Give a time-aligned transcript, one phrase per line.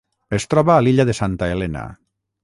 [0.37, 1.85] Es troba a l'illa de Santa Helena.